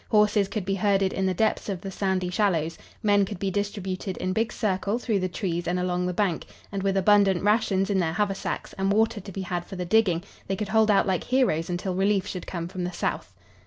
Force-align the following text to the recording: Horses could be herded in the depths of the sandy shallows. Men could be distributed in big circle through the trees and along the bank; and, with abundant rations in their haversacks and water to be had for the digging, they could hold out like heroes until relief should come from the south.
Horses 0.09 0.47
could 0.47 0.65
be 0.65 0.73
herded 0.73 1.13
in 1.13 1.27
the 1.27 1.33
depths 1.35 1.69
of 1.69 1.79
the 1.81 1.91
sandy 1.91 2.31
shallows. 2.31 2.75
Men 3.03 3.23
could 3.23 3.37
be 3.37 3.51
distributed 3.51 4.17
in 4.17 4.33
big 4.33 4.51
circle 4.51 4.97
through 4.97 5.19
the 5.19 5.29
trees 5.29 5.67
and 5.67 5.79
along 5.79 6.07
the 6.07 6.11
bank; 6.11 6.47
and, 6.71 6.81
with 6.81 6.97
abundant 6.97 7.43
rations 7.43 7.91
in 7.91 7.99
their 7.99 8.13
haversacks 8.13 8.73
and 8.79 8.91
water 8.91 9.21
to 9.21 9.31
be 9.31 9.41
had 9.43 9.63
for 9.63 9.75
the 9.75 9.85
digging, 9.85 10.23
they 10.47 10.55
could 10.55 10.69
hold 10.69 10.89
out 10.89 11.05
like 11.05 11.25
heroes 11.25 11.69
until 11.69 11.93
relief 11.93 12.25
should 12.25 12.47
come 12.47 12.67
from 12.67 12.83
the 12.83 12.91
south. 12.91 13.31